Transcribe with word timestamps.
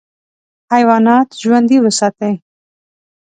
حیوانات 0.73 1.27
ژوندي 1.41 1.77
وساتې. 1.81 2.31